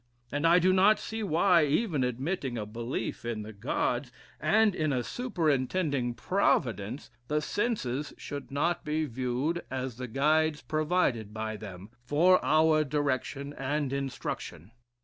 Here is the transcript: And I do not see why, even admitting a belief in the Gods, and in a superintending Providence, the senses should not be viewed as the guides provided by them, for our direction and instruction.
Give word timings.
And 0.31 0.47
I 0.47 0.57
do 0.57 0.73
not 0.73 0.97
see 0.97 1.21
why, 1.21 1.63
even 1.65 2.03
admitting 2.03 2.57
a 2.57 2.65
belief 2.65 3.23
in 3.23 3.43
the 3.43 3.53
Gods, 3.53 4.11
and 4.39 4.73
in 4.73 4.91
a 4.91 5.03
superintending 5.03 6.15
Providence, 6.15 7.11
the 7.27 7.39
senses 7.39 8.11
should 8.17 8.49
not 8.49 8.83
be 8.83 9.05
viewed 9.05 9.61
as 9.69 9.97
the 9.97 10.07
guides 10.07 10.63
provided 10.63 11.35
by 11.35 11.55
them, 11.55 11.91
for 12.07 12.43
our 12.43 12.83
direction 12.83 13.53
and 13.53 13.93
instruction. 13.93 14.71